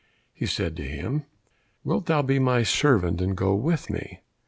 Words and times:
He 0.33 0.47
said 0.47 0.75
to 0.77 0.81
him, 0.83 1.25
"Wilt 1.83 2.07
thou 2.07 2.23
be 2.23 2.39
my 2.39 2.63
servant 2.63 3.21
and 3.21 3.37
go 3.37 3.53
with 3.53 3.87
me?" 3.91 4.21